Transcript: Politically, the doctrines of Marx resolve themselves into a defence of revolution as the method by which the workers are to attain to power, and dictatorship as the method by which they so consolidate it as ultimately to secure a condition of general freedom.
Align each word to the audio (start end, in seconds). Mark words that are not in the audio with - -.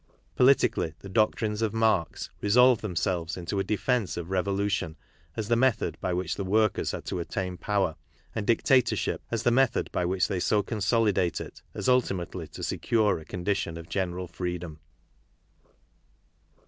Politically, 0.35 0.95
the 1.01 1.09
doctrines 1.09 1.61
of 1.61 1.75
Marx 1.75 2.31
resolve 2.41 2.81
themselves 2.81 3.37
into 3.37 3.59
a 3.59 3.63
defence 3.63 4.17
of 4.17 4.31
revolution 4.31 4.97
as 5.37 5.47
the 5.47 5.55
method 5.55 5.95
by 6.01 6.11
which 6.11 6.33
the 6.37 6.43
workers 6.43 6.91
are 6.91 7.01
to 7.01 7.19
attain 7.19 7.55
to 7.57 7.61
power, 7.63 7.95
and 8.33 8.47
dictatorship 8.47 9.21
as 9.29 9.43
the 9.43 9.51
method 9.51 9.91
by 9.91 10.03
which 10.03 10.27
they 10.27 10.39
so 10.39 10.63
consolidate 10.63 11.39
it 11.39 11.61
as 11.75 11.87
ultimately 11.87 12.47
to 12.47 12.63
secure 12.63 13.19
a 13.19 13.25
condition 13.25 13.77
of 13.77 13.89
general 13.89 14.27
freedom. 14.27 14.79